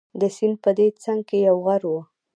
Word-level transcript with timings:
د 0.19 0.21
سیند 0.35 0.57
په 0.63 0.69
دې 0.77 0.87
څنګ 1.03 1.21
کې 1.29 1.37
یو 1.47 1.55
غر 1.65 1.81
وو. 1.89 1.99